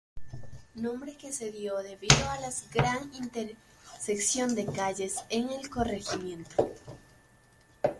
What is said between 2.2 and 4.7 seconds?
a la gran intersección de